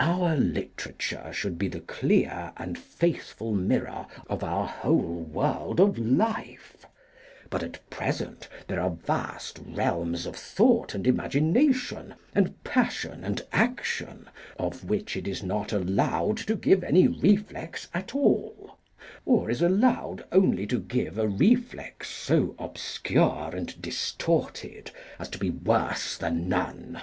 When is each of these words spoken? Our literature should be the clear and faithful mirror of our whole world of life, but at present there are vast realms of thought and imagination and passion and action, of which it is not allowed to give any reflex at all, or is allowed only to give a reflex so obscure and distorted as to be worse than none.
Our 0.00 0.34
literature 0.34 1.32
should 1.32 1.56
be 1.56 1.68
the 1.68 1.78
clear 1.78 2.52
and 2.56 2.76
faithful 2.76 3.54
mirror 3.54 4.08
of 4.28 4.42
our 4.42 4.66
whole 4.66 5.20
world 5.30 5.78
of 5.78 5.96
life, 5.96 6.84
but 7.50 7.62
at 7.62 7.88
present 7.88 8.48
there 8.66 8.80
are 8.80 8.90
vast 8.90 9.60
realms 9.64 10.26
of 10.26 10.34
thought 10.34 10.92
and 10.92 11.06
imagination 11.06 12.16
and 12.34 12.60
passion 12.64 13.22
and 13.22 13.46
action, 13.52 14.28
of 14.58 14.82
which 14.86 15.16
it 15.16 15.28
is 15.28 15.40
not 15.44 15.72
allowed 15.72 16.38
to 16.38 16.56
give 16.56 16.82
any 16.82 17.06
reflex 17.06 17.86
at 17.94 18.12
all, 18.12 18.76
or 19.24 19.48
is 19.52 19.62
allowed 19.62 20.24
only 20.32 20.66
to 20.66 20.80
give 20.80 21.16
a 21.16 21.28
reflex 21.28 22.08
so 22.08 22.56
obscure 22.58 23.50
and 23.54 23.80
distorted 23.80 24.90
as 25.20 25.28
to 25.28 25.38
be 25.38 25.50
worse 25.50 26.18
than 26.18 26.48
none. 26.48 27.02